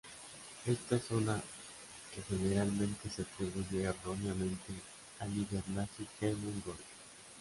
Esta 0.65 0.95
es 0.95 1.11
una 1.11 1.39
que 2.15 2.23
generalmente 2.23 3.07
se 3.07 3.21
atribuye 3.21 3.83
erróneamente 3.83 4.73
al 5.19 5.31
líder 5.31 5.61
nazi 5.69 6.07
Hermann 6.19 6.63
Göring. 6.65 6.85